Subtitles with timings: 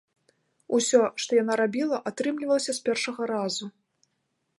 [0.77, 3.65] Усё, што яна рабіла, атрымлівалася з першага разу.